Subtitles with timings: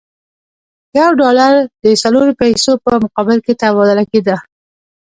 [0.97, 1.53] یو ډالر
[1.83, 4.35] د څلورو پیزو په مقابل کې تبادله کېده.